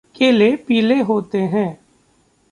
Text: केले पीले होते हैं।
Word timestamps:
केले 0.15 0.55
पीले 0.55 0.99
होते 1.01 1.37
हैं। 1.37 1.79